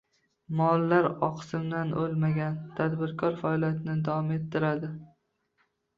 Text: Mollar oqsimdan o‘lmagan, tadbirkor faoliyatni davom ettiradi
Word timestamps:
Mollar 0.59 1.07
oqsimdan 1.27 1.93
o‘lmagan, 2.03 2.57
tadbirkor 2.79 3.37
faoliyatni 3.43 3.99
davom 4.09 4.33
ettiradi 4.39 4.91